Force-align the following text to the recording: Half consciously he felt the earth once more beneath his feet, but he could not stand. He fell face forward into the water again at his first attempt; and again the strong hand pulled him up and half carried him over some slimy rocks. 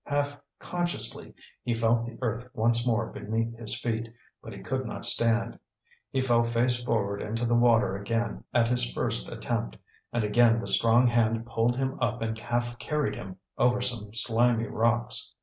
Half 0.07 0.35
consciously 0.57 1.35
he 1.61 1.75
felt 1.75 2.07
the 2.07 2.17
earth 2.23 2.49
once 2.55 2.87
more 2.87 3.11
beneath 3.11 3.55
his 3.59 3.79
feet, 3.79 4.11
but 4.41 4.51
he 4.51 4.57
could 4.61 4.83
not 4.87 5.05
stand. 5.05 5.59
He 6.09 6.21
fell 6.21 6.41
face 6.41 6.83
forward 6.83 7.21
into 7.21 7.45
the 7.45 7.53
water 7.53 7.95
again 7.95 8.43
at 8.51 8.67
his 8.67 8.91
first 8.93 9.29
attempt; 9.29 9.77
and 10.11 10.23
again 10.23 10.59
the 10.59 10.65
strong 10.65 11.05
hand 11.05 11.45
pulled 11.45 11.77
him 11.77 11.99
up 12.01 12.23
and 12.23 12.39
half 12.39 12.79
carried 12.79 13.15
him 13.15 13.35
over 13.59 13.79
some 13.79 14.11
slimy 14.15 14.65
rocks. 14.65 15.35